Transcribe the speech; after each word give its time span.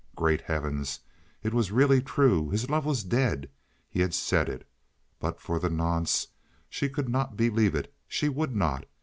Great 0.15 0.41
Heavens, 0.41 1.01
it 1.43 1.53
was 1.53 1.71
really 1.71 2.01
true! 2.01 2.49
His 2.49 2.71
love 2.71 2.85
was 2.85 3.03
dead; 3.03 3.51
he 3.87 3.99
had 3.99 4.15
said 4.15 4.49
it! 4.49 4.67
But 5.19 5.39
for 5.39 5.59
the 5.59 5.69
nonce 5.69 6.29
she 6.69 6.89
could 6.89 7.07
not 7.07 7.37
believe 7.37 7.75
it; 7.75 7.93
she 8.07 8.27
would 8.27 8.55
not. 8.55 8.87